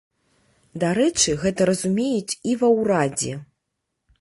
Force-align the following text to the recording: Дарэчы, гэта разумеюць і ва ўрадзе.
Дарэчы, 0.83 1.35
гэта 1.43 1.67
разумеюць 1.71 2.37
і 2.53 2.57
ва 2.63 2.73
ўрадзе. 2.79 3.39